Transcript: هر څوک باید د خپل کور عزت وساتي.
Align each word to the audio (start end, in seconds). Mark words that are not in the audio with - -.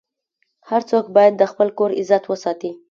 هر 0.69 0.81
څوک 0.89 1.05
باید 1.15 1.33
د 1.37 1.43
خپل 1.51 1.67
کور 1.77 1.89
عزت 1.99 2.23
وساتي. 2.27 2.71